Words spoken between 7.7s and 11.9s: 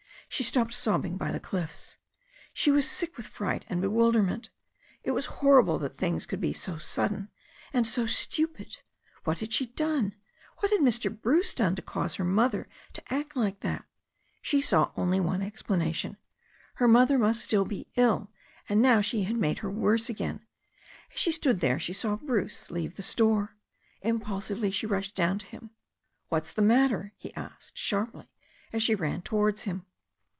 and so stupid. What had she done, what had Mr. Bruce done to